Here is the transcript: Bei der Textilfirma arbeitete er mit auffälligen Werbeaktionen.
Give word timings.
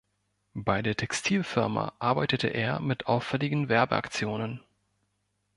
Bei 0.55 0.81
der 0.81 0.95
Textilfirma 0.97 1.93
arbeitete 1.99 2.47
er 2.47 2.79
mit 2.79 3.05
auffälligen 3.05 3.69
Werbeaktionen. 3.69 4.59